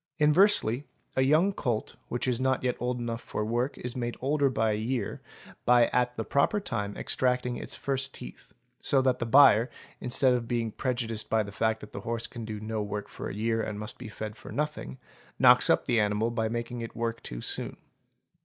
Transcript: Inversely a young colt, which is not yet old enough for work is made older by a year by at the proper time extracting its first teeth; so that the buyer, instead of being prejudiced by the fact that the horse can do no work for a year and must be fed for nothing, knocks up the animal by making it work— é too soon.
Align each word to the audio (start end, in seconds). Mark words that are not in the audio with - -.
Inversely 0.17 0.87
a 1.15 1.21
young 1.21 1.53
colt, 1.53 1.95
which 2.07 2.27
is 2.27 2.41
not 2.41 2.63
yet 2.63 2.75
old 2.79 2.97
enough 2.97 3.21
for 3.21 3.45
work 3.45 3.77
is 3.77 3.95
made 3.95 4.17
older 4.19 4.49
by 4.49 4.71
a 4.71 4.75
year 4.75 5.21
by 5.63 5.89
at 5.89 6.17
the 6.17 6.25
proper 6.25 6.59
time 6.59 6.97
extracting 6.97 7.55
its 7.57 7.75
first 7.75 8.11
teeth; 8.11 8.51
so 8.81 8.99
that 9.03 9.19
the 9.19 9.27
buyer, 9.27 9.69
instead 9.99 10.33
of 10.33 10.47
being 10.47 10.71
prejudiced 10.71 11.29
by 11.29 11.43
the 11.43 11.51
fact 11.51 11.81
that 11.81 11.93
the 11.93 12.01
horse 12.01 12.25
can 12.25 12.45
do 12.45 12.59
no 12.59 12.81
work 12.81 13.09
for 13.09 13.29
a 13.29 13.35
year 13.35 13.61
and 13.61 13.79
must 13.79 13.99
be 13.99 14.07
fed 14.09 14.35
for 14.35 14.51
nothing, 14.51 14.97
knocks 15.37 15.69
up 15.69 15.85
the 15.85 15.99
animal 15.99 16.31
by 16.31 16.49
making 16.49 16.81
it 16.81 16.95
work— 16.95 17.19
é 17.19 17.21
too 17.23 17.41
soon. 17.41 17.77